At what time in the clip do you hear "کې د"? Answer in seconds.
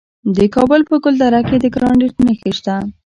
1.47-1.65